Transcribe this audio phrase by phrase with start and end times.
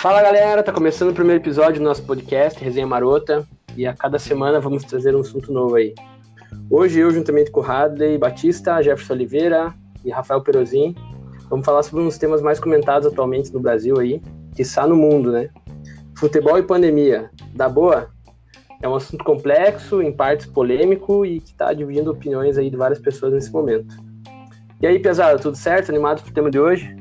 [0.00, 3.46] Fala galera, tá começando o primeiro episódio do nosso podcast, Resenha Marota,
[3.76, 5.94] e a cada semana vamos trazer um assunto novo aí.
[6.70, 10.94] Hoje eu, juntamente com o Hadley Batista, Jefferson Oliveira e Rafael Perozin,
[11.50, 14.22] vamos falar sobre uns temas mais comentados atualmente no Brasil aí,
[14.56, 15.50] que está no mundo, né?
[16.16, 18.08] Futebol e pandemia, dá boa?
[18.80, 23.00] É um assunto complexo, em partes polêmico e que está dividindo opiniões aí de várias
[23.00, 23.94] pessoas nesse momento.
[24.80, 25.90] E aí, pesado, tudo certo?
[25.90, 26.99] Animado pro tema de hoje?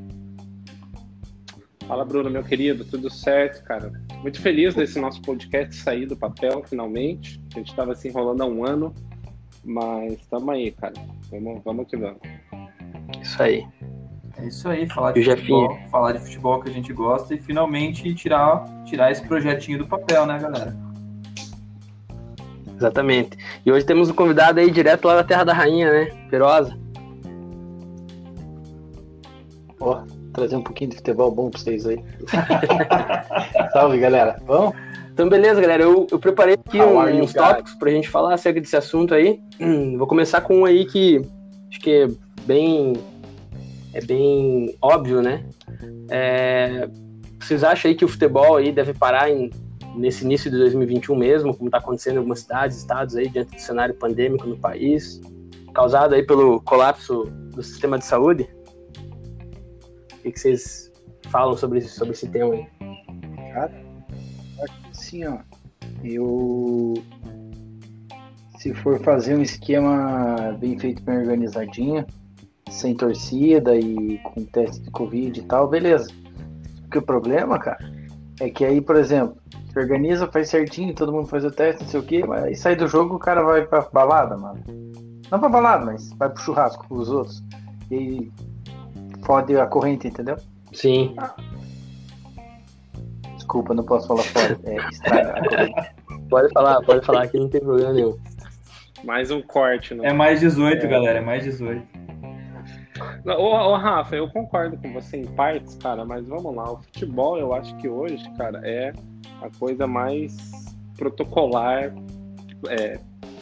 [1.89, 3.91] Fala, Bruno, meu querido, tudo certo, cara?
[4.21, 7.41] Muito feliz desse nosso podcast sair do papel, finalmente.
[7.51, 8.93] A gente estava se enrolando há um ano,
[9.65, 10.93] mas estamos aí, cara.
[11.31, 12.19] Vamos, vamos que vamos.
[13.19, 13.67] Isso aí.
[14.37, 18.13] É isso aí, falar de futebol, falar de futebol que a gente gosta e finalmente
[18.13, 20.77] tirar, tirar esse projetinho do papel, né, galera?
[22.77, 23.35] Exatamente.
[23.65, 26.05] E hoje temos um convidado aí direto lá da Terra da Rainha, né?
[26.29, 26.79] Perosa.
[29.79, 32.03] Ó, trazer um pouquinho de futebol bom pra vocês aí.
[33.73, 34.37] Salve, galera.
[34.45, 34.75] Vamos?
[35.11, 35.83] Então, beleza, galera.
[35.83, 39.41] Eu, eu preparei aqui um, uns tópicos pra gente falar acerca desse assunto aí.
[39.59, 41.21] Hum, vou começar com um aí que
[41.69, 42.07] acho que é
[42.45, 42.93] bem,
[43.93, 45.45] é bem óbvio, né?
[46.09, 46.87] É,
[47.39, 49.49] vocês acham aí que o futebol aí deve parar em,
[49.95, 53.61] nesse início de 2021 mesmo, como está acontecendo em algumas cidades, estados aí, diante do
[53.61, 55.21] cenário pandêmico no país,
[55.73, 58.49] causado aí pelo colapso do sistema de saúde?
[60.19, 60.91] O que, vocês
[61.29, 62.67] falam sobre, sobre esse tema aí?
[63.53, 63.71] Cara,
[64.63, 65.37] acho que assim, ó,
[66.03, 66.93] eu
[68.59, 72.05] se for fazer um esquema bem feito, bem organizadinho,
[72.69, 76.09] sem torcida e com teste de Covid e tal, beleza.
[76.81, 77.79] Porque o problema, cara,
[78.41, 79.37] é que aí, por exemplo,
[79.71, 82.55] se organiza, faz certinho, todo mundo faz o teste, não sei o quê, mas aí
[82.55, 84.61] sai do jogo o cara vai pra balada, mano.
[85.31, 87.41] Não pra balada, mas vai pro churrasco com os outros.
[87.89, 88.29] E
[89.29, 90.37] fode a corrente, entendeu?
[90.73, 91.15] Sim.
[93.35, 94.59] Desculpa, não posso falar fora.
[94.63, 96.29] É, estraga a corrente.
[96.29, 98.17] Pode falar, pode falar que não tem problema nenhum.
[99.03, 100.09] Mais um corte, né?
[100.09, 100.89] É mais 18, é.
[100.89, 101.79] galera, é mais 18.
[103.23, 106.71] Não, ô, ô, Rafa, eu concordo com você em partes, cara, mas vamos lá.
[106.71, 108.91] O futebol, eu acho que hoje, cara, é
[109.43, 110.35] a coisa mais
[110.97, 111.93] protocolar,
[112.67, 112.99] é,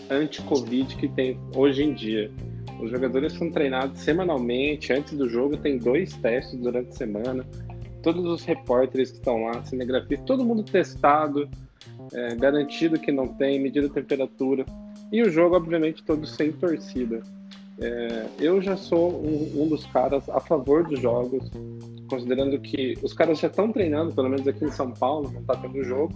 [0.10, 2.30] anti-Covid que tem hoje em dia.
[2.80, 7.46] Os jogadores são treinados semanalmente, antes do jogo tem dois testes durante a semana.
[8.04, 11.50] Todos os repórteres que estão lá, cinegrafistas, todo mundo testado,
[12.14, 14.66] é, garantido que não tem, medida temperatura.
[15.12, 17.22] E o jogo, obviamente, todo sem torcida.
[17.80, 21.50] É, eu já sou um, um, dos caras a favor dos jogos,
[22.10, 25.56] considerando que os caras já estão treinando, pelo menos aqui em São Paulo, não está
[25.56, 26.12] tendo jogo,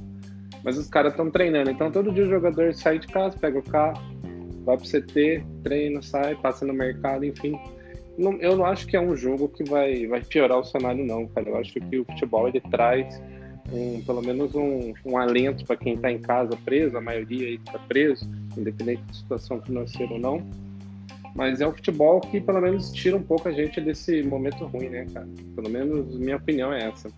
[0.64, 1.70] mas os caras estão treinando.
[1.70, 4.02] Então todo dia o jogador sai de casa, pega o carro,
[4.64, 7.60] vai pro CT, treina, sai, passa no mercado, enfim.
[8.18, 11.28] Não, eu não acho que é um jogo que vai, vai piorar o cenário, não,
[11.28, 11.50] cara.
[11.50, 13.22] Eu acho que o futebol ele traz
[13.72, 17.56] um, pelo menos um, um alento para quem está em casa preso, a maioria aí
[17.56, 20.44] está preso, independente da situação financeira ou não.
[21.34, 24.90] Mas é um futebol que pelo menos tira um pouco a gente desse momento ruim,
[24.90, 25.28] né, cara?
[25.56, 27.10] Pelo menos minha opinião é essa.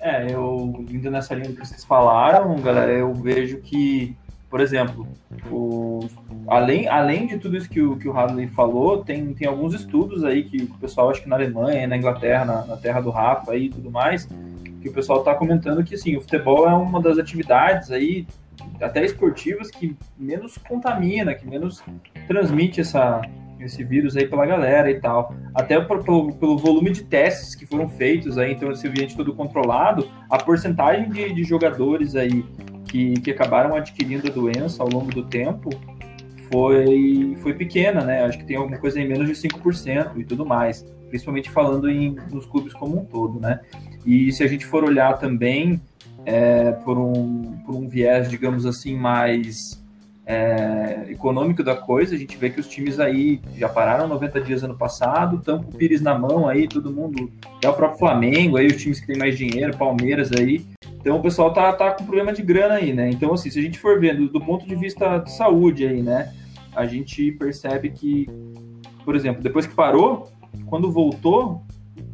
[0.00, 4.16] É, eu indo nessa linha que vocês falaram, galera, eu vejo que,
[4.52, 5.08] por exemplo,
[5.50, 6.06] o,
[6.46, 10.22] além, além de tudo isso que o, que o Hadley falou, tem, tem alguns estudos
[10.24, 13.56] aí que o pessoal, acho que na Alemanha, na Inglaterra, na, na terra do Rafa
[13.56, 14.28] e tudo mais,
[14.82, 18.26] que o pessoal está comentando que, assim, o futebol é uma das atividades aí
[18.78, 21.82] até esportivas que menos contamina, que menos
[22.28, 23.22] transmite essa,
[23.58, 25.34] esse vírus aí pela galera e tal.
[25.54, 30.06] Até pelo, pelo volume de testes que foram feitos aí, então esse ambiente todo controlado,
[30.28, 32.44] a porcentagem de, de jogadores aí
[32.92, 35.70] que, que acabaram adquirindo a doença ao longo do tempo
[36.52, 38.22] foi, foi pequena, né?
[38.22, 42.14] Acho que tem alguma coisa em menos de 5% e tudo mais, principalmente falando em,
[42.30, 43.60] nos clubes como um todo, né?
[44.04, 45.80] E se a gente for olhar também
[46.26, 49.82] é, por, um, por um viés, digamos assim, mais
[50.26, 54.62] é, econômico da coisa, a gente vê que os times aí já pararam 90 dias
[54.62, 58.58] ano passado, estão com o Pires na mão aí, todo mundo, é o próprio Flamengo
[58.58, 60.62] aí, os times que têm mais dinheiro, Palmeiras aí,
[61.02, 63.10] então o pessoal tá, tá com problema de grana aí, né?
[63.10, 66.32] Então, assim, se a gente for vendo do ponto de vista de saúde aí, né,
[66.76, 68.28] a gente percebe que,
[69.04, 70.28] por exemplo, depois que parou,
[70.66, 71.60] quando voltou,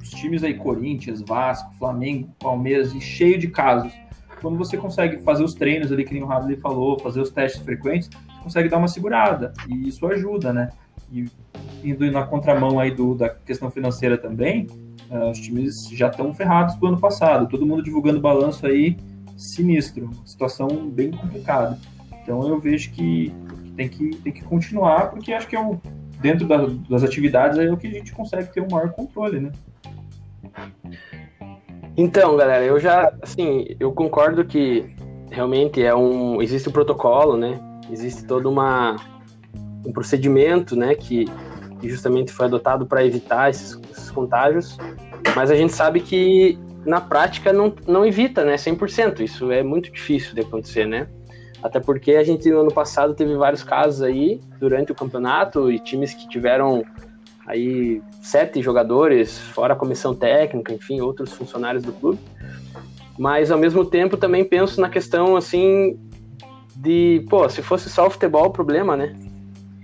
[0.00, 3.93] os times aí, Corinthians, Vasco, Flamengo, Palmeiras, e cheio de casos.
[4.40, 7.61] Quando você consegue fazer os treinos ali, que nem o Rabi falou, fazer os testes
[7.62, 9.52] frequentes, você consegue dar uma segurada.
[9.69, 10.70] E isso ajuda, né?
[11.12, 11.26] E
[11.85, 14.67] indo na contramão aí do, da questão financeira também,
[15.11, 17.49] uh, os times já estão ferrados do ano passado.
[17.49, 18.97] Todo mundo divulgando balanço aí
[19.37, 20.11] sinistro.
[20.25, 21.79] Situação bem complicada.
[22.23, 23.33] Então eu vejo que
[23.77, 25.81] tem que, tem que continuar, porque acho que é o,
[26.21, 29.53] dentro da, das atividades é o que a gente consegue ter um maior controle, né?
[31.97, 34.95] Então, galera, eu já, assim, eu concordo que
[35.31, 37.59] realmente é um, existe um protocolo, né?
[37.91, 38.97] Existe todo uma
[39.85, 41.25] um procedimento, né, que,
[41.81, 44.77] que justamente foi adotado para evitar esses, esses, contágios,
[45.35, 49.21] mas a gente sabe que na prática não, não evita, né, 100%.
[49.21, 51.09] Isso é muito difícil de acontecer, né?
[51.63, 55.79] Até porque a gente no ano passado teve vários casos aí durante o campeonato e
[55.79, 56.85] times que tiveram
[57.47, 62.19] aí sete jogadores, fora a comissão técnica, enfim, outros funcionários do clube.
[63.19, 65.99] Mas ao mesmo tempo também penso na questão assim
[66.77, 69.17] de, pô, se fosse só o futebol problema, né?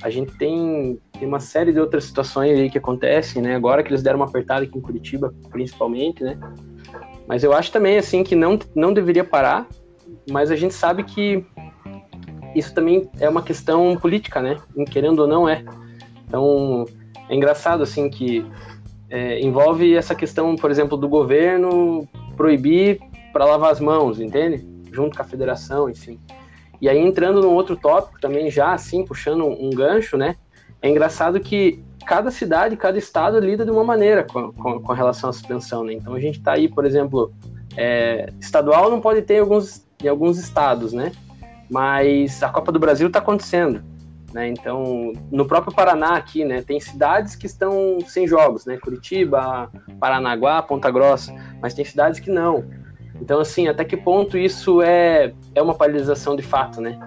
[0.03, 3.55] A gente tem, tem uma série de outras situações aí que acontecem, né?
[3.55, 6.39] Agora que eles deram uma apertada aqui em Curitiba, principalmente, né?
[7.27, 9.67] Mas eu acho também assim que não não deveria parar,
[10.31, 11.45] mas a gente sabe que
[12.55, 14.57] isso também é uma questão política, né?
[14.91, 15.65] Querendo ou não é.
[16.27, 16.85] Então,
[17.29, 18.47] é engraçado, assim, que
[19.11, 23.01] é, envolve essa questão, por exemplo, do governo proibir
[23.33, 24.67] para lavar as mãos, entende?
[24.93, 26.19] Junto com a federação, enfim.
[26.81, 30.37] E aí, entrando num outro tópico também, já assim, puxando um, gancho, né?
[30.85, 35.31] É engraçado que cada cidade, cada estado lida de uma maneira com, com, com relação
[35.31, 35.95] à suspensão, né?
[35.95, 37.33] Então, a gente está aí, por exemplo,
[37.75, 41.11] é, estadual não pode ter em alguns, em alguns estados, né?
[41.71, 43.83] Mas a Copa do Brasil está acontecendo.
[44.35, 44.49] Né?
[44.49, 48.77] Então, no próprio Paraná aqui, né, tem cidades que estão sem jogos, né?
[48.77, 52.63] Curitiba, Paranaguá, Ponta Grossa, mas tem cidades que não.
[53.21, 56.99] Então, assim, até que ponto isso é, é uma paralisação de fato, né?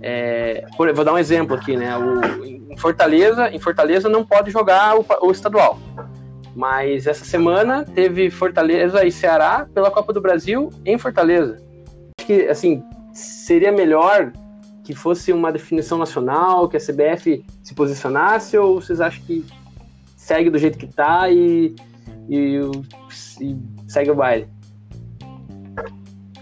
[0.00, 1.96] É, por, vou dar um exemplo aqui, né?
[1.96, 5.78] O, em Fortaleza, em Fortaleza não pode jogar o, o estadual.
[6.54, 11.60] Mas essa semana teve Fortaleza e Ceará pela Copa do Brasil em Fortaleza.
[12.18, 12.82] Acho que, assim,
[13.12, 14.32] seria melhor
[14.84, 19.44] que fosse uma definição nacional, que a CBF se posicionasse, ou vocês acham que
[20.16, 21.74] segue do jeito que está e,
[22.28, 22.60] e,
[23.40, 23.56] e,
[23.86, 24.48] segue o baile?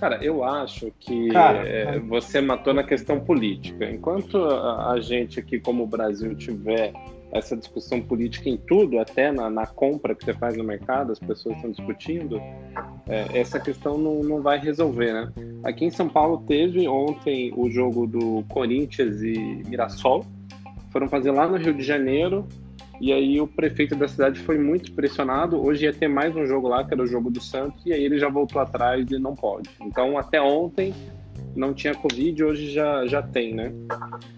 [0.08, 3.90] Cara, eu acho que Cara, é, você matou na questão política.
[3.90, 6.92] Enquanto a, a gente aqui, como o Brasil, tiver
[7.32, 11.18] essa discussão política em tudo, até na, na, compra que você faz no mercado, as
[11.18, 12.40] pessoas estão discutindo,
[13.08, 15.32] é, essa questão não, não vai resolver, né?
[15.64, 20.24] Aqui em São Paulo teve ontem o jogo do Corinthians e Mirassol,
[20.90, 22.46] foram fazer lá no Rio de Janeiro,
[23.00, 26.68] e aí o prefeito da cidade foi muito pressionado, hoje ia ter mais um jogo
[26.68, 29.34] lá, que era o jogo do Santos, e aí ele já voltou atrás e não
[29.34, 29.68] pode.
[29.80, 30.94] Então até ontem
[31.54, 33.72] não tinha Covid, hoje já, já tem, né?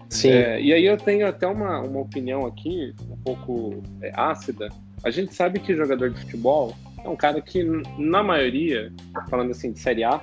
[0.09, 0.29] Sim.
[0.29, 4.69] É, e aí eu tenho até uma, uma opinião aqui, um pouco é, ácida.
[5.03, 7.63] A gente sabe que jogador de futebol é um cara que,
[7.97, 8.91] na maioria,
[9.29, 10.21] falando assim de Série A,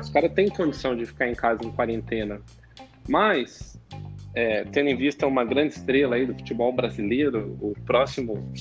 [0.00, 2.40] os caras têm condição de ficar em casa em quarentena.
[3.08, 3.69] Mas,
[4.34, 8.52] é, tendo em vista uma grande estrela aí do futebol brasileiro, o próximo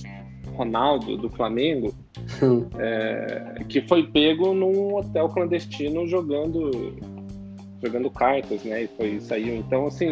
[0.56, 1.94] Ronaldo do Flamengo,
[2.80, 6.96] é, que foi pego num hotel clandestino jogando
[7.82, 8.84] jogando cartas, né?
[8.84, 9.56] E foi saiu.
[9.56, 10.12] Então, assim,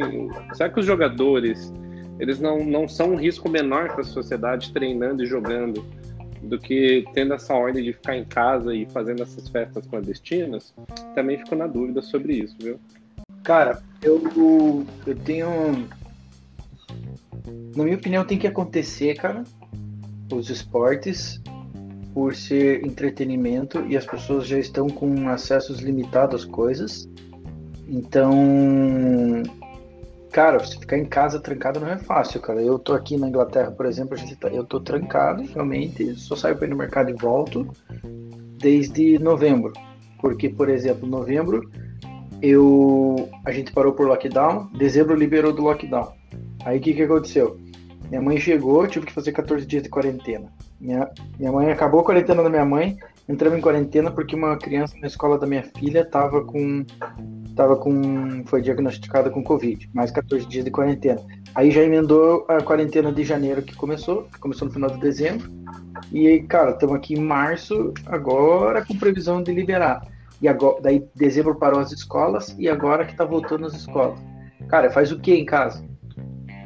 [0.54, 1.74] será que os jogadores
[2.20, 5.86] eles não, não são um risco menor para a sociedade treinando e jogando
[6.42, 10.74] do que tendo essa ordem de ficar em casa e fazendo essas festas clandestinas?
[11.14, 12.80] Também fico na dúvida sobre isso, viu?
[13.44, 15.88] Cara, eu, eu tenho.
[17.76, 19.44] Na minha opinião, tem que acontecer, cara,
[20.32, 21.42] os esportes,
[22.14, 27.08] por ser entretenimento e as pessoas já estão com acessos limitados às coisas.
[27.88, 28.34] Então,
[30.32, 32.62] cara, você ficar em casa trancado não é fácil, cara.
[32.62, 36.36] Eu tô aqui na Inglaterra, por exemplo, a gente tá, eu tô trancado, realmente, só
[36.36, 37.68] saio para ir no mercado e volto
[38.58, 39.72] desde novembro.
[40.20, 41.62] Porque, por exemplo, novembro
[42.42, 46.14] eu a gente parou por lockdown, dezembro liberou do lockdown.
[46.66, 47.58] Aí o que, que aconteceu?
[48.10, 50.52] Minha mãe chegou, tive que fazer 14 dias de quarentena.
[50.80, 54.96] Minha, minha mãe acabou a quarentena da minha mãe, entramos em quarentena porque uma criança
[55.02, 56.86] na escola da minha filha tava com
[57.56, 61.22] tava com foi diagnosticada com covid, mais 14 dias de quarentena.
[61.56, 65.50] Aí já emendou a quarentena de janeiro que começou, que começou no final de dezembro.
[66.14, 70.02] E cara, estamos aqui em março, agora com previsão de liberar.
[70.42, 74.20] E agora, daí dezembro parou as escolas e agora que tá voltando as escolas.
[74.68, 75.84] Cara, faz o que em casa?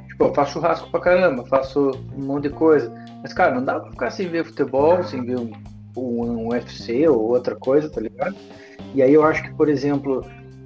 [0.07, 2.91] Tipo, eu faço churrasco pra caramba, faço um monte de coisa.
[3.21, 5.51] Mas, cara, não dá pra ficar sem ver futebol, sem ver um,
[5.95, 8.35] um, um UFC ou outra coisa, tá ligado?
[8.93, 10.25] E aí eu acho que, por exemplo,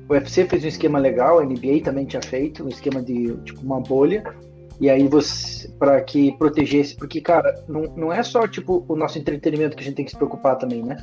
[0.09, 3.61] o UFC fez um esquema legal, a NBA também tinha feito um esquema de tipo
[3.61, 4.23] uma bolha.
[4.79, 9.17] E aí você para que protegesse, porque cara, não, não é só tipo o nosso
[9.17, 10.97] entretenimento que a gente tem que se preocupar também, né?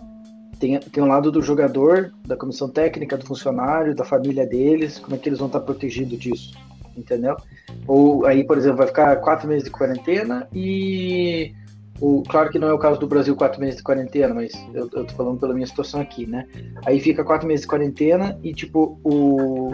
[0.63, 5.17] Tem, tem um lado do jogador, da comissão técnica, do funcionário, da família deles, como
[5.17, 6.57] é que eles vão estar protegidos disso,
[6.97, 7.37] entendeu?
[7.85, 11.53] Ou aí, por exemplo, vai ficar quatro meses de quarentena e
[12.01, 14.89] o, claro que não é o caso do Brasil quatro meses de quarentena, mas eu,
[14.95, 16.47] eu tô falando pela minha situação aqui, né?
[16.87, 19.73] Aí fica quatro meses de quarentena e tipo o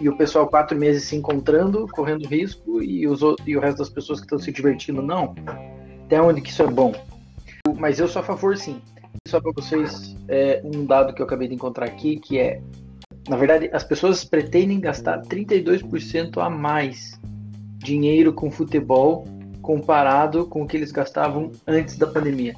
[0.00, 3.90] e o pessoal quatro meses se encontrando, correndo risco e, os, e o resto das
[3.90, 5.34] pessoas que estão se divertindo não.
[6.06, 6.94] Até onde que isso é bom?
[7.76, 8.80] Mas eu sou a favor sim.
[9.26, 12.60] Só para vocês é, um dado que eu acabei de encontrar aqui que é
[13.28, 17.20] na verdade, as pessoas pretendem gastar 32% a mais
[17.78, 19.26] dinheiro com futebol
[19.60, 22.54] comparado com o que eles gastavam antes da pandemia.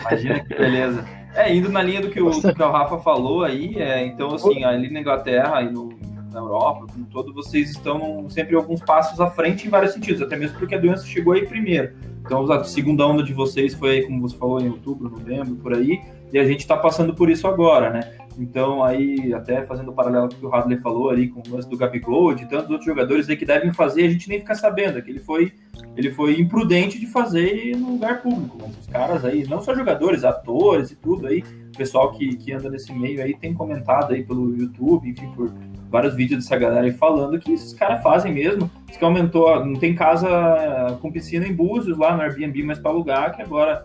[0.00, 1.04] Imagina que beleza.
[1.34, 4.64] É, indo na linha do que o, que o Rafa falou aí, é, então assim,
[4.64, 5.88] ali na Inglaterra e no,
[6.32, 10.36] na Europa, como todo, vocês estão sempre alguns passos à frente em vários sentidos, até
[10.36, 11.92] mesmo porque a doença chegou aí primeiro.
[12.30, 15.74] Então a segunda onda de vocês foi aí, como você falou, em outubro, novembro, por
[15.74, 16.00] aí,
[16.32, 18.18] e a gente está passando por isso agora, né?
[18.38, 21.52] Então, aí, até fazendo o paralelo com o que o Hadley falou ali, com o
[21.52, 24.54] lance do Gabigol, de tantos outros jogadores aí que devem fazer, a gente nem fica
[24.54, 25.52] sabendo, é que ele foi,
[25.96, 28.58] ele foi imprudente de fazer no lugar público.
[28.60, 31.42] Mas os caras aí, não só jogadores, atores e tudo aí,
[31.74, 35.52] o pessoal que, que anda nesse meio aí tem comentado aí pelo YouTube, enfim, por
[35.90, 38.70] vários vídeos dessa galera aí falando que esses caras fazem mesmo.
[38.86, 40.28] Diz que aumentou, não tem casa
[41.02, 43.84] com piscina em Búzios lá no Airbnb, mas para alugar, que agora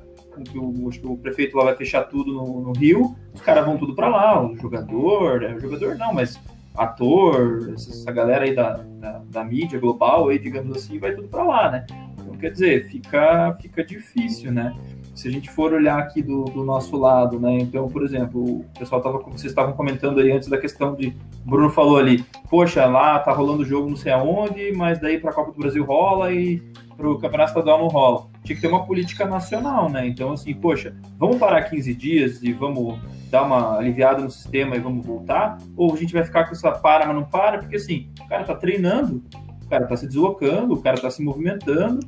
[0.56, 3.96] o, que o prefeito lá vai fechar tudo no, no Rio, os caras vão tudo
[3.96, 6.40] para lá, o jogador, é, o jogador não, mas
[6.76, 11.44] ator, essa galera aí da, da, da, mídia global aí, digamos assim, vai tudo para
[11.44, 11.86] lá, né?
[12.20, 14.76] Então, quer dizer, fica, fica difícil, né?
[15.16, 17.58] Se a gente for olhar aqui do, do nosso lado, né?
[17.58, 21.50] Então, por exemplo, o pessoal tava, vocês estavam comentando aí antes da questão de, o
[21.50, 25.34] Bruno falou ali, poxa, lá tá rolando jogo não sei aonde, mas daí para a
[25.34, 26.62] Copa do Brasil rola e
[26.98, 28.28] para o Campeonato Estadual não rola.
[28.44, 30.06] Tinha que ter uma política nacional, né?
[30.06, 34.80] Então, assim, poxa, vamos parar 15 dias e vamos dar uma aliviada no sistema e
[34.80, 35.58] vamos voltar?
[35.76, 37.60] Ou a gente vai ficar com essa para, mas não para?
[37.60, 39.24] Porque, assim, o cara tá treinando,
[39.64, 42.00] o cara tá se deslocando, o cara tá se movimentando.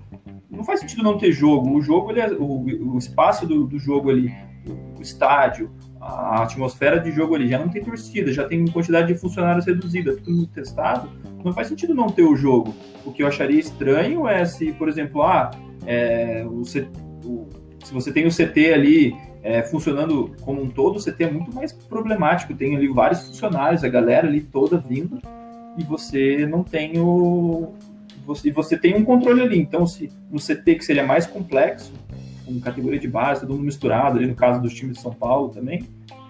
[0.49, 1.77] Não faz sentido não ter jogo.
[1.77, 4.33] O jogo, ele é, o, o espaço do, do jogo ali,
[4.97, 9.19] o estádio, a atmosfera de jogo ali já não tem torcida, já tem quantidade de
[9.19, 11.09] funcionários reduzida, tudo muito testado,
[11.43, 12.73] não faz sentido não ter o jogo.
[13.05, 15.51] O que eu acharia estranho é se, por exemplo, ah,
[15.85, 17.47] é, o, o,
[17.83, 21.53] se você tem o CT ali é, funcionando como um todo, o CT é muito
[21.53, 25.19] mais problemático, tem ali vários funcionários, a galera ali toda vindo,
[25.77, 27.73] e você não tem o.
[28.27, 29.57] Você, você tem um controle ali.
[29.57, 31.93] Então, se no CT que seria mais complexo,
[32.45, 35.49] com categoria de base, todo mundo misturado, ali no caso dos times de São Paulo
[35.49, 35.81] também.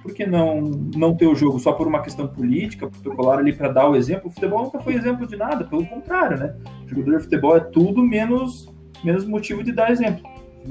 [0.03, 3.69] Por que não, não ter o jogo só por uma questão política, protocolar ali para
[3.69, 4.29] dar o exemplo?
[4.29, 6.55] O futebol nunca foi exemplo de nada, pelo contrário, né?
[6.85, 8.71] O jogador de futebol é tudo menos,
[9.03, 10.23] menos motivo de dar exemplo.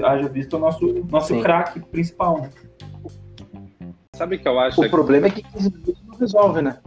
[0.03, 2.51] Haja visto o nosso, nosso craque principal, né?
[4.15, 4.81] Sabe o que eu acho?
[4.81, 5.41] O é problema que...
[5.41, 6.79] é que 15 dias não resolve, né?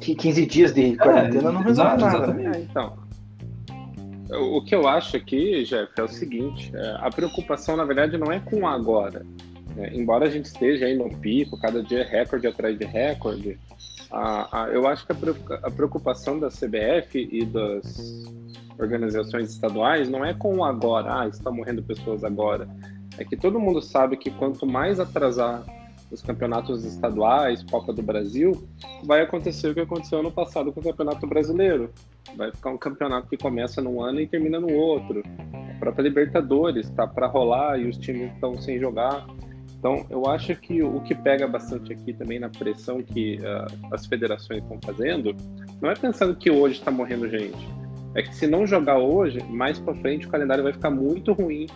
[0.00, 2.16] Que 15 dias de é, quarentena é, não resolve exato, nada.
[2.16, 2.56] Exatamente.
[2.56, 3.05] É, então,
[4.30, 8.30] o que eu acho aqui, Jeff, é o seguinte: é, a preocupação, na verdade, não
[8.32, 9.24] é com agora.
[9.76, 13.58] É, embora a gente esteja aí no pico, cada dia é recorde atrás de recorde,
[14.10, 18.24] a, a, eu acho que a preocupação da CBF e das
[18.78, 22.68] organizações estaduais não é com agora, ah, estão morrendo pessoas agora.
[23.18, 25.64] É que todo mundo sabe que quanto mais atrasar
[26.10, 28.66] os campeonatos estaduais, Copa do Brasil,
[29.04, 31.90] vai acontecer o que aconteceu ano passado com o Campeonato Brasileiro.
[32.34, 35.22] Vai ficar um campeonato que começa num ano e termina no outro.
[35.52, 39.26] A própria Libertadores está para rolar e os times estão sem jogar.
[39.78, 44.06] Então, eu acho que o que pega bastante aqui também na pressão que uh, as
[44.06, 45.36] federações estão fazendo,
[45.80, 47.68] não é pensando que hoje está morrendo gente.
[48.14, 51.66] É que se não jogar hoje, mais para frente o calendário vai ficar muito ruim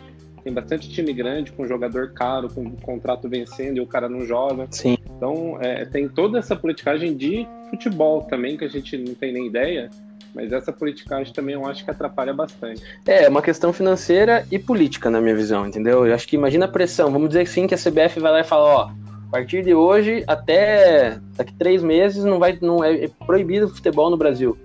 [0.42, 4.66] tem bastante time grande com jogador caro, com contrato vencendo e o cara não joga.
[4.70, 4.96] Sim.
[5.16, 9.46] Então é, tem toda essa politicagem de futebol também que a gente não tem nem
[9.46, 9.90] ideia.
[10.34, 12.82] Mas essa politicagem também eu acho que atrapalha bastante.
[13.06, 16.06] É, uma questão financeira e política, na minha visão, entendeu?
[16.06, 17.10] Eu acho que imagina a pressão.
[17.10, 18.82] Vamos dizer sim que a CBF vai lá e fala, ó,
[19.28, 24.10] a partir de hoje até daqui três meses não vai, não é, é proibido futebol
[24.10, 24.56] no Brasil.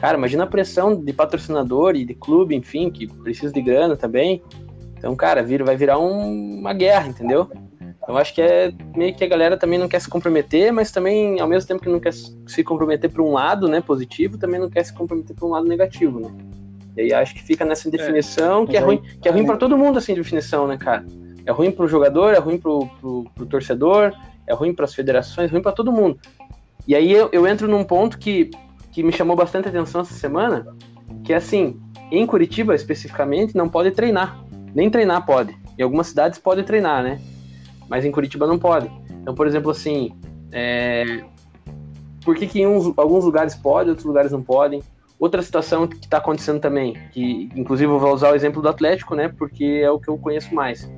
[0.00, 4.42] Cara, imagina a pressão de patrocinador e de clube, enfim, que precisa de grana também.
[4.96, 7.50] Então, cara, vira, vai virar um, uma guerra, entendeu?
[8.08, 11.38] Então, acho que é meio que a galera também não quer se comprometer, mas também,
[11.40, 14.70] ao mesmo tempo que não quer se comprometer para um lado, né, positivo, também não
[14.70, 16.30] quer se comprometer para um lado negativo, né?
[16.96, 19.58] E aí acho que fica nessa definição é, que é ruim, que é ruim para
[19.58, 21.04] todo mundo assim, definição, né, cara?
[21.44, 24.14] É ruim para o jogador, é ruim para o torcedor,
[24.46, 26.18] é ruim para as federações, é ruim para todo mundo.
[26.86, 28.48] E aí eu, eu entro num ponto que,
[28.90, 30.66] que me chamou bastante atenção essa semana,
[31.22, 31.78] que é assim,
[32.10, 34.42] em Curitiba especificamente não pode treinar.
[34.74, 35.54] Nem treinar pode.
[35.78, 37.20] Em algumas cidades pode treinar, né?
[37.88, 38.90] Mas em Curitiba não pode.
[39.22, 40.12] Então, por exemplo, assim,
[40.52, 41.24] é...
[42.24, 44.82] por que, que em uns, alguns lugares pode, outros lugares não podem?
[45.18, 49.14] Outra situação que está acontecendo também, que inclusive eu vou usar o exemplo do Atlético,
[49.14, 49.28] né?
[49.28, 50.90] Porque é o que eu conheço mais.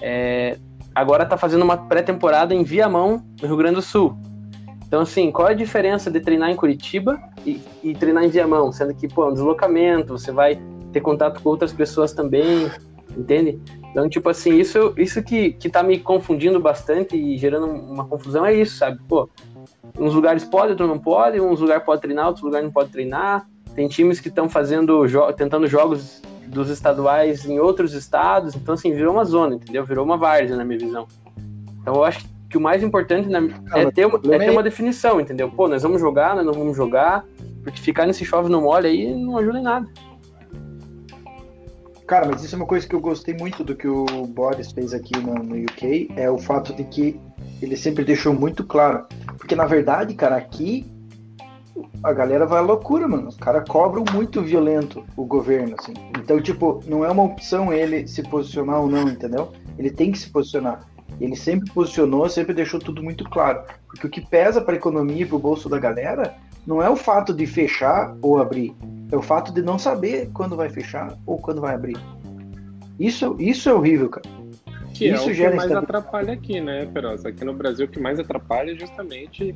[0.00, 0.56] é,
[0.96, 4.16] agora está fazendo uma pré-temporada em Viamão, no Rio Grande do Sul.
[4.86, 8.72] Então, assim, qual é a diferença de treinar em Curitiba e, e treinar em Viamão?
[8.72, 10.58] Sendo que, pô, é um deslocamento, você vai
[10.92, 12.70] ter contato com outras pessoas também,
[13.14, 13.60] entende?
[13.96, 18.44] Então, tipo assim, isso, isso que, que tá me confundindo bastante e gerando uma confusão
[18.44, 19.00] é isso, sabe?
[19.08, 19.26] Pô,
[19.98, 23.48] uns lugares pode, outros não pode, uns lugares pode treinar, outros lugares não pode treinar.
[23.74, 28.92] Tem times que estão fazendo, jo tentando jogos dos estaduais em outros estados, então assim,
[28.92, 29.82] virou uma zona, entendeu?
[29.82, 31.06] Virou uma várzea na minha visão.
[31.80, 35.18] Então eu acho que o mais importante né, é, ter, uma, é ter uma definição,
[35.22, 35.50] entendeu?
[35.50, 37.24] Pô, nós vamos jogar, nós não vamos jogar,
[37.64, 39.88] porque ficar nesse chove no mole aí não ajuda em nada.
[42.06, 44.94] Cara, mas isso é uma coisa que eu gostei muito do que o Boris fez
[44.94, 47.20] aqui no, no UK, é o fato de que
[47.60, 49.06] ele sempre deixou muito claro.
[49.38, 50.86] Porque na verdade, cara, aqui
[52.02, 53.28] a galera vai à loucura, mano.
[53.28, 55.94] Os caras cobram muito violento o governo, assim.
[56.16, 59.52] Então, tipo, não é uma opção ele se posicionar ou não, entendeu?
[59.76, 60.86] Ele tem que se posicionar.
[61.20, 63.62] Ele sempre posicionou, sempre deixou tudo muito claro.
[63.88, 66.36] Porque o que pesa para a economia e para o bolso da galera
[66.66, 68.74] não é o fato de fechar ou abrir,
[69.10, 71.96] é o fato de não saber quando vai fechar ou quando vai abrir.
[72.98, 74.28] Isso, isso é horrível, cara.
[74.94, 77.28] Que isso é o que mais atrapalha aqui, né, Perosa?
[77.28, 79.54] Aqui no Brasil, o que mais atrapalha é justamente,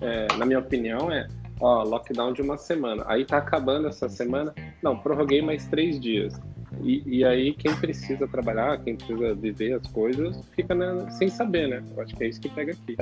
[0.00, 1.26] é, na minha opinião, é
[1.60, 3.04] ó, lockdown de uma semana.
[3.06, 4.54] Aí tá acabando essa semana.
[4.82, 6.38] Não, prorroguei mais três dias.
[6.82, 11.68] E, e aí quem precisa trabalhar, quem precisa viver as coisas, fica né, sem saber,
[11.68, 11.82] né?
[11.96, 12.96] Eu acho que é isso que pega aqui.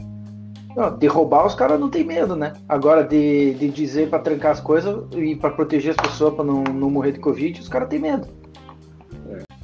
[0.76, 2.52] Não, derrubar os caras não tem medo, né?
[2.68, 6.64] Agora, de, de dizer para trancar as coisas e para proteger as pessoas para não,
[6.64, 8.26] não morrer de Covid, os caras têm medo.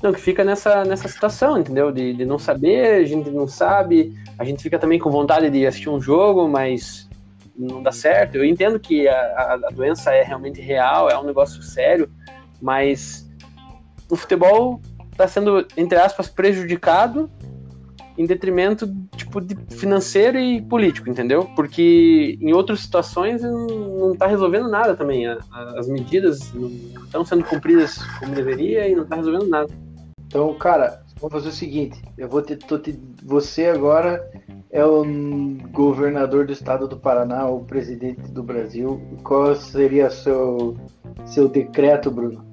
[0.02, 1.92] Não, que fica nessa, nessa situação, entendeu?
[1.92, 5.66] De, de não saber, a gente não sabe, a gente fica também com vontade de
[5.66, 7.08] assistir um jogo, mas
[7.56, 8.36] não dá certo.
[8.36, 12.08] Eu entendo que a, a doença é realmente real, é um negócio sério,
[12.62, 13.28] mas
[14.08, 14.80] o futebol
[15.12, 17.30] está sendo, entre aspas, prejudicado
[18.16, 21.44] em detrimento tipo de financeiro e político, entendeu?
[21.56, 25.26] Porque em outras situações não está resolvendo nada também.
[25.26, 26.68] As medidas não
[27.04, 29.72] estão sendo cumpridas como deveria e não está resolvendo nada.
[30.26, 34.30] Então, cara, vamos fazer o seguinte: eu vou ter, te, você agora
[34.70, 35.04] é o
[35.72, 39.00] governador do estado do Paraná, o presidente do Brasil.
[39.22, 40.76] Qual seria seu
[41.26, 42.49] seu decreto, Bruno?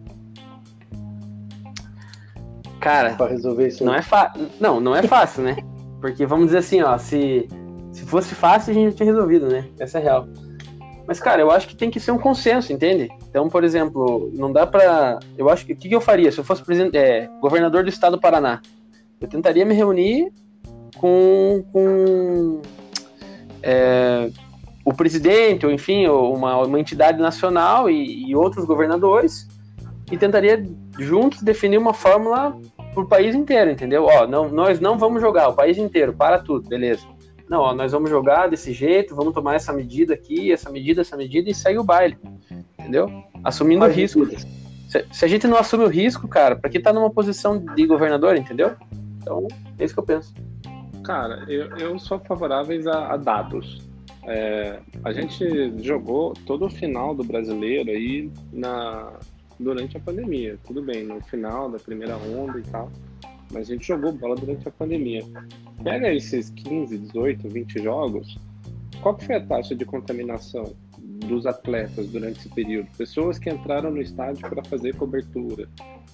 [2.80, 3.84] Cara, para resolver isso.
[3.84, 4.48] Não é fácil.
[4.60, 5.58] Não, não é fácil, né?
[6.00, 7.48] Porque vamos dizer assim, ó, se
[7.92, 9.68] se fosse fácil a gente já tinha resolvido, né?
[9.80, 10.28] Essa é real.
[11.08, 13.10] Mas cara, eu acho que tem que ser um consenso, entende?
[13.30, 16.44] Então, por exemplo, não dá para, eu acho que o que, eu faria se eu
[16.44, 18.62] fosse presidente, é, governador do estado do Paraná?
[19.20, 20.32] Eu tentaria me reunir
[20.98, 22.62] com, com
[23.64, 24.30] é,
[24.86, 29.48] o presidente, ou enfim, uma, uma entidade nacional e, e outros governadores
[30.12, 30.64] e tentaria
[30.98, 32.58] juntos definir uma fórmula
[32.94, 34.06] para o país inteiro, entendeu?
[34.06, 37.06] Ó, não, nós não vamos jogar o país inteiro, para tudo, beleza.
[37.50, 41.16] Não, ó, nós vamos jogar desse jeito, vamos tomar essa medida aqui, essa medida, essa
[41.16, 42.18] medida e segue o baile,
[42.78, 43.10] entendeu?
[43.44, 44.26] Assumindo o risco.
[44.90, 47.86] Se, se, a gente não assume o risco, cara, para que tá numa posição de
[47.86, 48.72] governador, entendeu?
[49.22, 50.34] Então, é isso que eu penso.
[51.04, 53.86] Cara, eu, eu sou favorável a, a dados.
[54.26, 59.14] É, a gente jogou todo o final do brasileiro aí na,
[59.60, 60.58] durante a pandemia.
[60.66, 62.92] Tudo bem, no final da primeira onda e tal.
[63.52, 65.24] Mas a gente jogou bola durante a pandemia.
[65.84, 68.38] Pega esses 15, 18, 20 jogos.
[69.02, 72.90] Qual foi a taxa de contaminação dos atletas durante esse período?
[72.98, 75.70] Pessoas que entraram no estádio para fazer cobertura.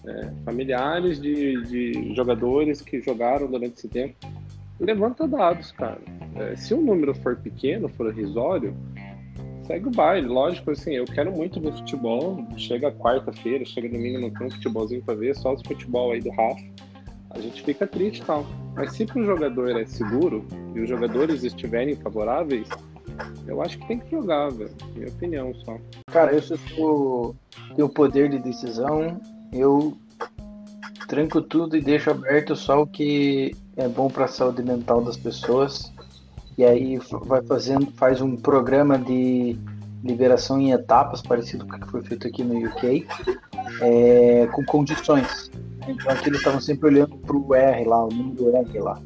[0.06, 4.16] É, familiares de, de jogadores que jogaram durante esse tempo.
[4.80, 6.02] Levanta dados, cara.
[6.36, 8.76] É, se o número for pequeno, for risório,
[9.66, 10.28] segue o baile.
[10.28, 12.46] Lógico, assim, eu quero muito ver futebol.
[12.58, 16.30] Chega quarta-feira, chega domingo, não tem um futebolzinho pra ver, só os futebol aí do
[16.32, 16.64] Rafa.
[17.32, 18.46] A gente fica triste e tal.
[18.76, 20.46] Mas se pro jogador é seguro
[20.76, 22.68] e os jogadores estiverem favoráveis,
[23.48, 24.72] eu acho que tem que jogar, velho.
[24.96, 25.78] Minha opinião só.
[26.12, 27.36] Cara, eu se eu
[27.76, 29.20] tenho poder de decisão,
[29.52, 29.98] eu
[31.08, 35.18] tranco tudo e deixo aberto só o que é bom para a saúde mental das
[35.18, 35.93] pessoas
[36.58, 39.58] e aí vai fazendo, faz um programa de
[40.04, 43.08] liberação em etapas, parecido com o que foi feito aqui no UK,
[43.82, 45.50] é, com condições.
[45.88, 49.02] Então aqui eles estavam sempre olhando para o R lá, o número R lá.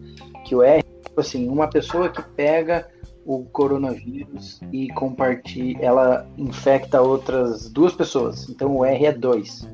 [0.45, 2.87] Que o R, tipo assim, uma pessoa que pega
[3.25, 8.49] o coronavírus e compartilha, ela infecta outras duas pessoas.
[8.49, 9.67] Então o R é 2.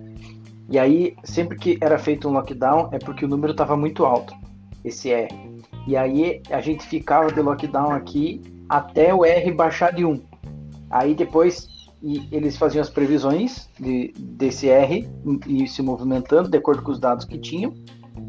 [0.69, 4.33] E aí, sempre que era feito um lockdown, é porque o número estava muito alto,
[4.83, 5.29] esse R.
[5.87, 10.21] E aí a gente ficava de lockdown aqui até o R baixar de 1.
[10.89, 11.67] Aí depois
[12.03, 15.09] e eles faziam as previsões de, desse R
[15.47, 17.73] e se movimentando de acordo com os dados que tinham.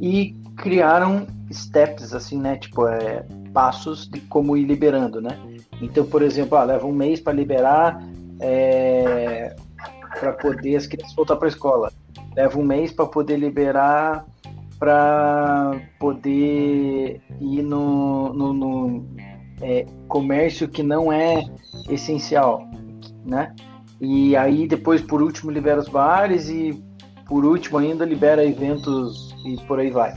[0.00, 2.56] E criaram steps, assim, né?
[2.56, 5.36] Tipo, é, passos de como ir liberando, né?
[5.82, 8.00] Então, por exemplo, ah, leva um mês para liberar
[8.40, 9.56] é,
[10.20, 11.92] para poder as crianças voltar para a escola.
[12.36, 14.24] Leva um mês para poder liberar
[14.84, 19.06] para poder ir no, no, no
[19.62, 21.42] é, comércio que não é
[21.88, 22.68] essencial,
[23.24, 23.54] né?
[23.98, 26.84] E aí depois, por último, libera os bares e
[27.26, 30.12] por último ainda libera eventos e por aí vai.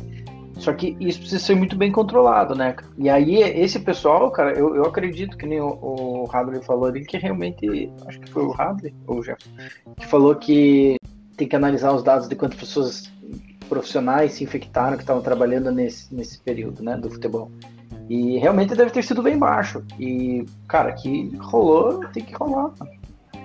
[0.57, 2.75] Só que isso precisa ser muito bem controlado, né?
[2.97, 7.05] E aí, esse pessoal, cara, eu, eu acredito que nem o, o Hadley falou ali,
[7.05, 9.49] que realmente, acho que foi o Hadley, ou o Jefferson,
[9.95, 10.97] que falou que
[11.37, 13.09] tem que analisar os dados de quantas pessoas
[13.67, 17.51] profissionais se infectaram que estavam trabalhando nesse, nesse período, né, do futebol.
[18.09, 19.83] E realmente deve ter sido bem baixo.
[19.99, 22.71] E, cara, que rolou, tem que rolar.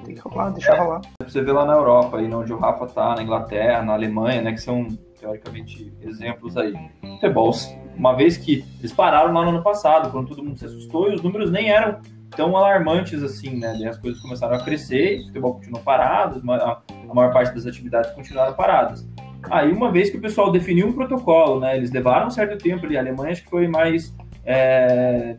[0.05, 1.01] Tem que rolar, deixar rolar.
[1.25, 4.53] Você vê lá na Europa, aí onde o Rafa tá, na Inglaterra, na Alemanha, né,
[4.53, 4.87] que são
[5.19, 6.75] teoricamente, exemplos aí.
[7.01, 7.53] Futebol,
[7.97, 11.15] uma vez que eles pararam lá no ano passado, quando todo mundo se assustou, e
[11.15, 12.01] os números nem eram
[12.37, 13.73] tão alarmantes assim, né?
[13.79, 18.11] Daí as coisas começaram a crescer, o futebol continuou parado, a maior parte das atividades
[18.13, 19.07] continuaram paradas.
[19.51, 21.77] Aí, uma vez que o pessoal definiu um protocolo, né?
[21.77, 24.15] Eles levaram um certo tempo ali, a Alemanha acho que foi mais.
[24.45, 25.37] É,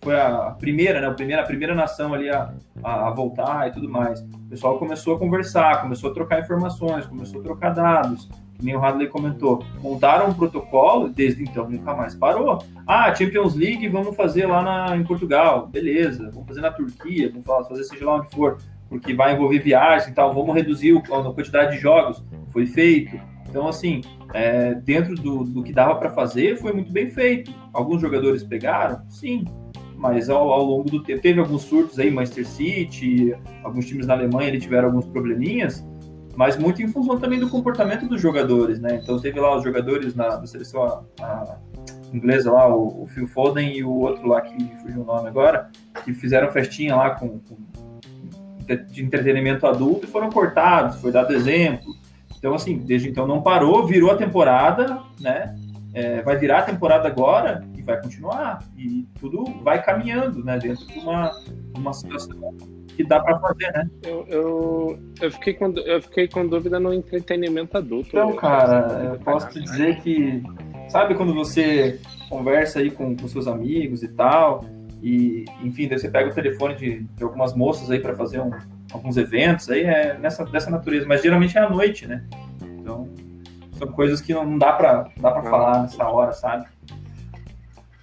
[0.00, 1.06] foi a primeira, né?
[1.06, 2.52] A primeira, a primeira nação ali a,
[2.82, 4.20] a, voltar e tudo mais.
[4.20, 8.28] O pessoal começou a conversar, começou a trocar informações, começou a trocar dados
[8.62, 12.62] que nem o Hadley comentou, montaram um protocolo, desde então nunca mais parou.
[12.86, 17.44] Ah, Champions League, vamos fazer lá na, em Portugal, beleza, vamos fazer na Turquia, vamos
[17.68, 21.72] fazer seja lá onde for, porque vai envolver viagem e tal, vamos reduzir a quantidade
[21.72, 23.31] de jogos, foi feito.
[23.52, 24.00] Então, assim,
[24.32, 27.52] é, dentro do, do que dava para fazer, foi muito bem feito.
[27.70, 29.02] Alguns jogadores pegaram?
[29.10, 29.44] Sim,
[29.94, 34.14] mas ao, ao, longo do tempo teve alguns surtos aí, Manchester City, alguns times na
[34.14, 35.86] Alemanha ele tiveram alguns probleminhas,
[36.34, 38.98] mas muito em função também do comportamento dos jogadores, né?
[39.02, 41.58] Então teve lá os jogadores na, na seleção a, a
[42.10, 45.70] inglesa lá, o, o, Phil Foden e o outro lá que fugiu o nome agora,
[46.02, 47.58] que fizeram festinha lá com, com
[48.90, 52.00] de entretenimento adulto e foram cortados, foi dado exemplo.
[52.42, 55.54] Então, assim, desde então não parou, virou a temporada, né?
[55.94, 58.64] É, vai virar a temporada agora e vai continuar.
[58.76, 60.58] E tudo vai caminhando, né?
[60.58, 61.30] Dentro de uma,
[61.76, 62.52] uma situação
[62.96, 63.88] que dá para fazer, né?
[64.02, 68.08] Eu, eu, eu, fiquei com, eu fiquei com dúvida no entretenimento adulto.
[68.08, 70.42] Então, cara, eu posso te dizer que,
[70.88, 74.64] sabe quando você conversa aí com, com seus amigos e tal,
[75.00, 78.50] e, enfim, daí você pega o telefone de, de algumas moças aí para fazer um,
[78.92, 82.24] alguns eventos, aí é nessa, dessa natureza, mas geralmente é à noite, né?
[82.62, 83.08] Então,
[83.72, 86.66] são coisas que não dá para dá pra falar nessa hora, sabe?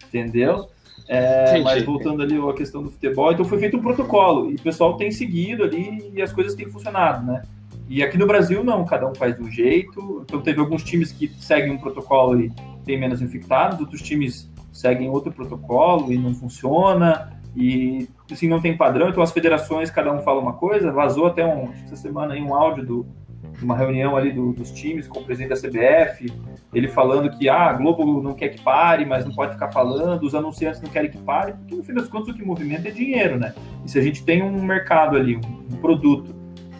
[0.08, 0.68] Entendeu?
[1.08, 4.62] É, mas voltando ali à questão do futebol, então foi feito um protocolo e o
[4.62, 7.42] pessoal tem seguido ali e as coisas têm funcionado, né?
[7.88, 10.24] E aqui no Brasil não, cada um faz de um jeito.
[10.24, 12.52] Então teve alguns times que seguem um protocolo e
[12.86, 18.78] tem menos infectados, outros times seguem outro protocolo e não funciona e assim não tem
[18.78, 19.10] padrão.
[19.10, 20.92] Então as federações cada um fala uma coisa.
[20.92, 23.06] Vazou até um, essa semana aí um áudio do,
[23.58, 26.32] de uma reunião ali do, dos times com o presidente da CBF
[26.74, 30.24] ele falando que ah, a Globo não quer que pare, mas não pode ficar falando,
[30.24, 32.92] os anunciantes não querem que pare, porque no fim das contas o que movimenta é
[32.92, 33.54] dinheiro, né?
[33.84, 35.40] E se a gente tem um mercado ali, um,
[35.74, 36.36] um produto,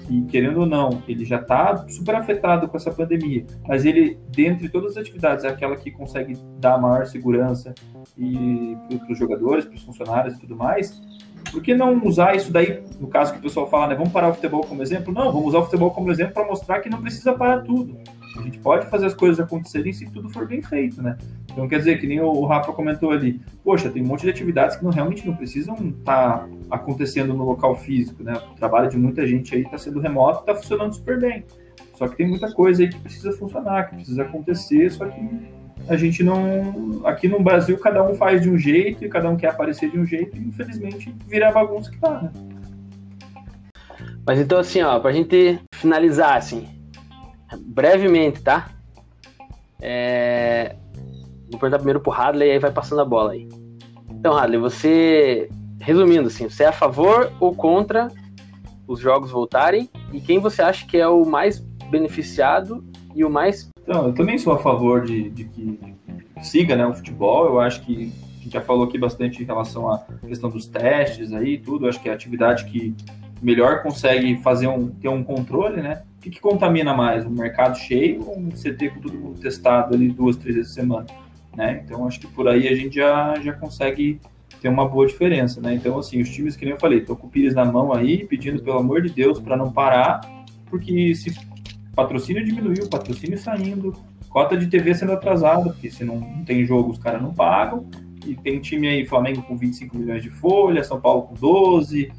[0.10, 4.68] que querendo ou não, ele já está super afetado com essa pandemia, mas ele, dentre
[4.68, 7.76] todas as atividades, é aquela que consegue dar maior segurança
[8.18, 11.00] e para os jogadores, para os funcionários e tudo mais,
[11.52, 13.96] por que não usar isso daí, no caso que o pessoal fala, né?
[13.96, 15.14] Vamos parar o futebol como exemplo?
[15.14, 17.96] Não, vamos usar o futebol como exemplo para mostrar que não precisa parar tudo.
[18.38, 21.18] A gente pode fazer as coisas acontecerem se tudo for bem feito, né?
[21.52, 24.76] Então, quer dizer, que nem o Rafa comentou ali, poxa, tem um monte de atividades
[24.76, 28.34] que não, realmente não precisam estar tá acontecendo no local físico, né?
[28.52, 31.44] O trabalho de muita gente aí está sendo remoto, está funcionando super bem.
[31.96, 35.20] Só que tem muita coisa aí que precisa funcionar, que precisa acontecer, só que
[35.88, 37.06] a gente não.
[37.06, 40.00] Aqui no Brasil, cada um faz de um jeito e cada um quer aparecer de
[40.00, 42.32] um jeito, e infelizmente vira a bagunça que tá, né?
[44.26, 46.68] Mas então, assim, ó, pra gente finalizar, assim,
[47.58, 48.70] brevemente, tá?
[49.82, 50.76] É...
[51.50, 53.48] Vou perguntar primeiro pro Hadley, aí vai passando a bola aí.
[54.10, 58.10] Então, Hadley, você, resumindo assim, você é a favor ou contra
[58.88, 59.90] os jogos voltarem?
[60.12, 61.60] E quem você acha que é o mais
[61.90, 62.84] beneficiado
[63.16, 63.70] e o mais.
[63.82, 65.96] Então, eu também sou a favor de, de que
[66.42, 67.46] siga né, o futebol.
[67.46, 71.34] Eu acho que a gente já falou aqui bastante em relação à questão dos testes
[71.34, 71.88] aí, tudo.
[71.88, 72.96] Acho que é a atividade que
[73.42, 76.04] melhor consegue fazer um, ter um controle, né?
[76.18, 77.26] O que, que contamina mais?
[77.26, 80.82] Um mercado cheio ou um CT com todo mundo testado ali duas, três vezes por
[80.82, 81.06] semana?
[81.56, 81.82] Né?
[81.84, 84.20] Então, acho que por aí a gente já, já consegue
[84.62, 85.74] ter uma boa diferença, né?
[85.74, 88.26] Então, assim, os times que nem eu falei, tô com o Pires na mão aí,
[88.26, 90.22] pedindo pelo amor de Deus para não parar,
[90.66, 91.34] porque se
[91.96, 93.94] patrocínio diminuiu, patrocínio saindo,
[94.30, 97.86] cota de TV sendo atrasada, porque se não, não tem jogo, os caras não pagam.
[98.26, 102.12] E tem time aí, Flamengo com 25 milhões de folha, São Paulo com 12,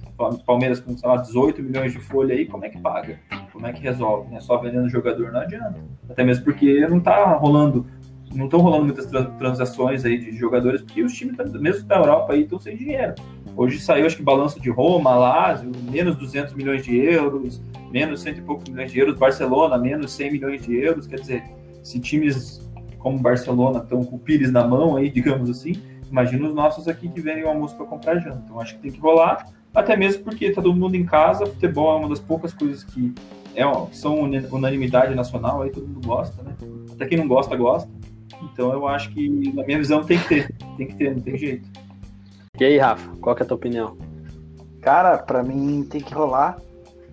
[0.47, 3.19] Palmeiras com, sei lá, 18 milhões de folha aí, como é que paga?
[3.53, 4.31] Como é que resolve?
[4.31, 4.41] Né?
[4.41, 5.77] Só vendendo jogador não adianta.
[6.09, 7.87] Até mesmo porque não tá rolando,
[8.35, 9.07] não estão rolando muitas
[9.39, 13.15] transações aí de jogadores, porque os times, mesmo da Europa aí, estão sem dinheiro.
[13.57, 17.61] Hoje saiu, acho que balanço de Roma, Lazio, menos 200 milhões de euros,
[17.91, 21.45] menos cento e poucos milhões de euros, Barcelona, menos 100 milhões de euros, quer dizer,
[21.83, 25.73] se times como Barcelona estão com o Pires na mão aí, digamos assim,
[26.11, 28.43] imagina os nossos aqui que vendem uma música para comprar janta.
[28.45, 31.97] Então acho que tem que rolar, até mesmo porque tá todo mundo em casa, futebol
[31.97, 33.15] é uma das poucas coisas que
[33.55, 36.55] é, são unanimidade nacional, aí todo mundo gosta, né?
[36.93, 37.91] Até quem não gosta, gosta.
[38.43, 41.37] Então eu acho que, na minha visão, tem que ter, tem que ter, não tem
[41.37, 41.69] jeito.
[42.59, 43.97] E aí, Rafa, qual que é a tua opinião?
[44.81, 46.59] Cara, para mim tem que rolar,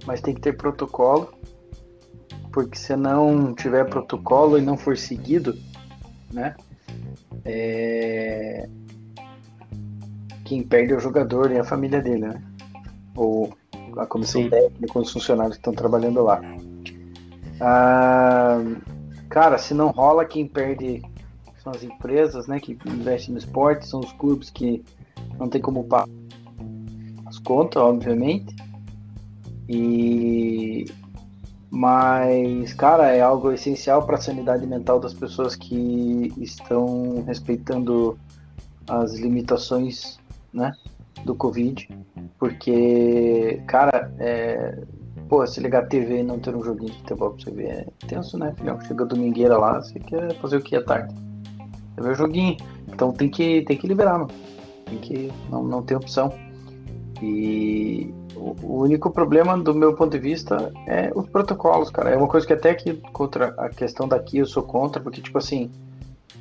[0.05, 1.33] mas tem que ter protocolo,
[2.51, 5.57] porque se não tiver protocolo e não for seguido,
[6.31, 6.55] né?
[7.43, 8.69] É...
[10.47, 12.41] Quem perde é o jogador e a família dele, né?
[13.15, 13.53] Ou
[13.97, 14.49] a comissão Sim.
[14.49, 16.41] técnica, os funcionários que estão trabalhando lá.
[17.59, 18.59] Ah,
[19.29, 21.01] cara, se não rola, quem perde
[21.61, 22.61] são as empresas, né?
[22.61, 24.81] Que investem no esporte, são os clubes que
[25.37, 26.07] não tem como pagar
[27.25, 28.55] as contas, obviamente.
[29.67, 30.85] E
[31.69, 38.17] mas, cara, é algo essencial para a sanidade mental das pessoas que estão respeitando
[38.87, 40.17] as limitações,
[40.53, 40.73] né,
[41.25, 41.89] do Covid,
[42.39, 44.79] porque, cara, é,
[45.27, 47.69] pô, se ligar a TV e não ter um joguinho de futebol pra você ver
[47.69, 48.79] é tenso, né, filhão?
[48.81, 51.13] Chega domingueira lá, você quer fazer o que à tarde?
[51.95, 52.57] Você vê o joguinho,
[52.87, 54.31] então tem que, tem que liberar, mano.
[54.85, 56.31] Tem que, não, não tem opção.
[57.21, 62.11] E o único problema, do meu ponto de vista, é os protocolos, cara.
[62.11, 65.37] É uma coisa que até que contra a questão daqui eu sou contra, porque, tipo
[65.37, 65.71] assim,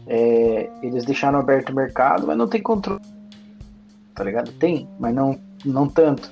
[0.06, 3.00] é, eles deixaram aberto o mercado, mas não tem controle.
[4.16, 4.50] Tá ligado?
[4.52, 6.30] Tem, mas não, não tanto.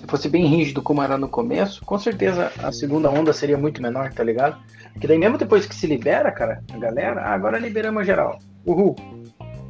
[0.00, 3.82] Se fosse bem rígido como era no começo, com certeza a segunda onda seria muito
[3.82, 4.56] menor, tá ligado?
[4.92, 8.38] Porque daí mesmo depois que se libera, cara, a galera, ah, agora liberamos geral.
[8.64, 8.94] Uhul.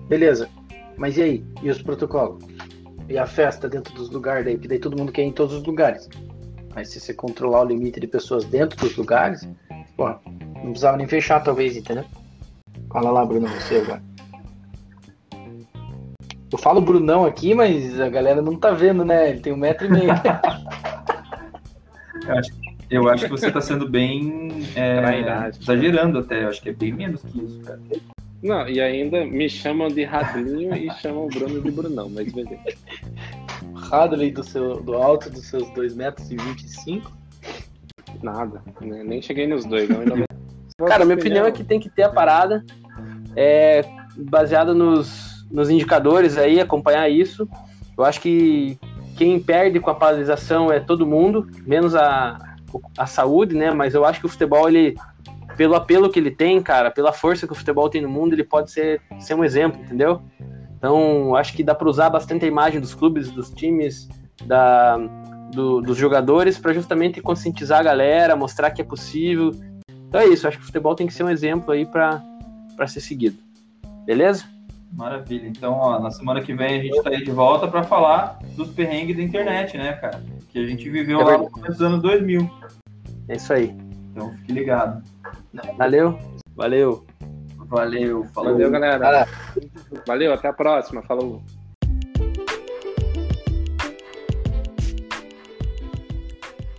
[0.08, 0.48] Beleza.
[0.98, 1.44] Mas e aí?
[1.62, 2.44] E os protocolos?
[3.08, 5.54] e a festa dentro dos lugares daí, porque daí todo mundo quer ir em todos
[5.54, 6.08] os lugares.
[6.74, 9.48] Mas se você controlar o limite de pessoas dentro dos lugares,
[9.96, 12.04] pô, não precisava nem fechar talvez, entendeu?
[12.90, 14.02] Fala lá, Bruno, você agora.
[16.54, 19.30] Eu falo Brunão aqui, mas a galera não tá vendo, né?
[19.30, 20.04] Ele tem um metro e meio.
[22.28, 22.50] eu, acho,
[22.88, 26.44] eu acho que você tá sendo bem é, exagerando até.
[26.44, 27.80] Eu acho que é bem menos que isso, cara.
[28.40, 32.62] Não, e ainda me chamam de Radlinho e chamam o Bruno de Brunão, mas beleza.
[33.74, 37.10] Radley do, seu, do alto dos seus 2 metros e 25?
[38.22, 39.02] Nada, né?
[39.02, 39.88] nem cheguei nos dois.
[39.88, 40.24] Não, ainda...
[40.86, 42.64] Cara, minha opinião é que tem que ter a parada
[43.34, 43.84] é,
[44.16, 47.48] baseada nos, nos indicadores aí, acompanhar isso.
[47.96, 48.78] Eu acho que
[49.16, 52.56] quem perde com a paralisação é todo mundo, menos a,
[52.98, 53.70] a saúde, né?
[53.70, 54.96] Mas eu acho que o futebol ele
[55.56, 58.44] pelo apelo que ele tem, cara, pela força que o futebol tem no mundo, ele
[58.44, 60.20] pode ser, ser um exemplo, entendeu?
[60.76, 64.08] Então, acho que dá para usar bastante a imagem dos clubes, dos times,
[64.46, 64.98] da,
[65.52, 69.52] do, dos jogadores, para justamente conscientizar a galera, mostrar que é possível.
[70.08, 72.20] Então é isso, acho que o futebol tem que ser um exemplo aí para
[72.86, 73.38] ser seguido.
[74.04, 74.44] Beleza?
[74.96, 75.48] Maravilha.
[75.48, 78.70] Então, ó, na semana que vem a gente está aí de volta para falar dos
[78.70, 80.22] perrengues da internet, né, cara?
[80.50, 82.48] Que a gente viveu é lá nos anos 2000.
[83.28, 83.76] É isso aí.
[84.12, 85.02] Então, fique ligado.
[85.76, 86.16] Valeu.
[86.54, 87.04] Valeu.
[87.66, 88.24] Valeu.
[88.32, 88.52] Falou.
[88.52, 89.26] Valeu, galera.
[90.06, 91.02] Valeu, até a próxima.
[91.02, 91.42] Falou.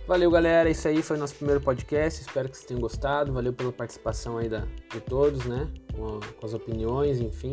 [0.06, 0.70] Valeu, galera.
[0.70, 2.22] Esse aí foi nosso primeiro podcast.
[2.22, 3.32] Espero que vocês tenham gostado.
[3.32, 5.68] Valeu pela participação aí da, de todos, né?
[5.94, 7.52] Com, com as opiniões, enfim.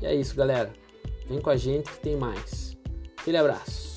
[0.00, 0.72] E é isso, galera.
[1.28, 2.76] Vem com a gente que tem mais.
[3.18, 3.95] Aquele abraço.